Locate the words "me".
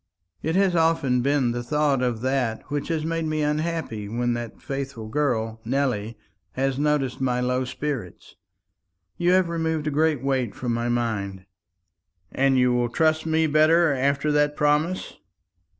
3.25-3.43, 13.27-13.45